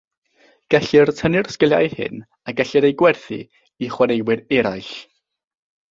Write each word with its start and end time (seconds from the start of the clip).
Gellir 0.73 1.11
tynnu'r 1.19 1.49
sgiliau 1.57 1.91
hyn 1.97 2.17
a 2.47 2.55
gellir 2.61 2.89
eu 2.91 2.95
gwerthu 3.03 3.41
i 3.41 3.91
chwaraewyr 3.97 4.43
eraill. 4.59 4.93